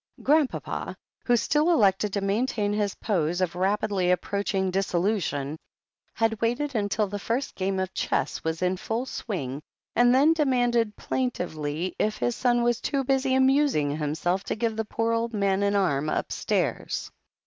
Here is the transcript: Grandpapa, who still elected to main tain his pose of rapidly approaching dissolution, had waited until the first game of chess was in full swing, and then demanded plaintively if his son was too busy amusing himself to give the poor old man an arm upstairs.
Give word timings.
Grandpapa, 0.23 0.95
who 1.27 1.37
still 1.37 1.69
elected 1.69 2.13
to 2.13 2.21
main 2.21 2.47
tain 2.47 2.73
his 2.73 2.95
pose 2.95 3.39
of 3.39 3.55
rapidly 3.55 4.09
approaching 4.09 4.71
dissolution, 4.71 5.57
had 6.15 6.41
waited 6.41 6.73
until 6.73 7.05
the 7.07 7.19
first 7.19 7.53
game 7.53 7.79
of 7.79 7.93
chess 7.93 8.43
was 8.43 8.63
in 8.63 8.77
full 8.77 9.05
swing, 9.05 9.61
and 9.95 10.15
then 10.15 10.33
demanded 10.33 10.95
plaintively 10.97 11.95
if 11.99 12.17
his 12.17 12.35
son 12.35 12.63
was 12.63 12.81
too 12.81 13.03
busy 13.03 13.35
amusing 13.35 13.95
himself 13.95 14.43
to 14.45 14.55
give 14.55 14.75
the 14.75 14.85
poor 14.85 15.13
old 15.13 15.35
man 15.35 15.61
an 15.61 15.75
arm 15.75 16.09
upstairs. 16.09 17.11